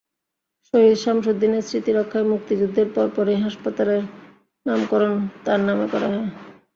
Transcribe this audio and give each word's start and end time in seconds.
শহীদ 0.65 0.95
শামসুদ্দিনের 0.97 1.65
স্মৃতি 1.67 1.91
রক্ষায় 1.91 2.29
মুক্তিযুদ্ধের 2.31 2.87
পরপরই 2.95 3.37
হাসপাতালের 3.45 4.01
নামকরণ 4.65 5.13
তাঁর 5.45 5.59
নামে 5.67 5.85
করা 5.93 6.07
হয়। 6.13 6.27